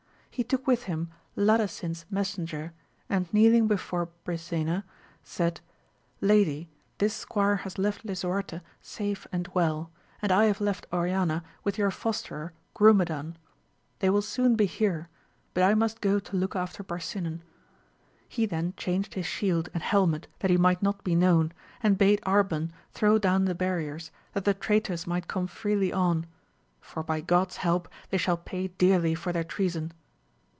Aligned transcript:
He 0.33 0.45
took 0.45 0.65
with 0.65 0.83
him 0.83 1.09
Ladasin's 1.35 2.05
messenger, 2.09 2.73
and 3.09 3.31
kneeling 3.33 3.67
before 3.67 4.07
Brisena, 4.23 4.85
said, 5.23 5.59
Lady, 6.21 6.69
this 6.99 7.13
squire 7.13 7.57
has 7.57 7.77
left 7.77 8.05
Lisuarte 8.05 8.61
safe 8.81 9.27
and 9.33 9.49
well, 9.53 9.91
and 10.21 10.31
I 10.31 10.45
have 10.45 10.61
left 10.61 10.87
Oriana 10.91 11.43
with 11.65 11.77
your 11.77 11.91
fosterer 11.91 12.53
Grumedan; 12.73 13.35
they 13.99 14.09
will 14.09 14.21
soon 14.21 14.55
be 14.55 14.65
here, 14.65 15.09
but 15.53 15.63
I 15.63 15.73
must 15.73 15.99
go 15.99 16.17
to 16.17 16.37
look 16.37 16.55
after 16.55 16.81
Barsinan. 16.81 17.41
He 18.27 18.45
then 18.45 18.73
changed 18.77 19.15
his 19.15 19.25
shield 19.25 19.67
and 19.73 19.83
helmet 19.83 20.27
that 20.39 20.49
he 20.49 20.57
might 20.57 20.81
not 20.81 21.03
be 21.03 21.13
known, 21.13 21.51
and 21.83 21.97
bade 21.97 22.21
Arban 22.21 22.71
throw 22.93 23.19
down 23.19 23.45
the 23.45 23.53
barriers, 23.53 24.11
that 24.31 24.45
the 24.45 24.53
traitors 24.53 25.05
might 25.05 25.27
gome 25.27 25.47
freely 25.47 25.91
on, 25.91 26.25
for 26.79 27.03
by 27.03 27.19
God's 27.19 27.57
help 27.57 27.89
they 28.09 28.17
shall 28.17 28.37
pay 28.37 28.69
dearly 28.69 29.13
for 29.13 29.33
their 29.33 29.43
treason 29.43 29.91